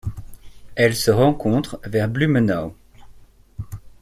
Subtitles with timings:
[0.73, 2.75] Elle se rencontre vers Blumenau.